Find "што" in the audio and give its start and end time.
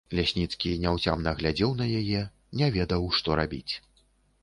3.19-3.41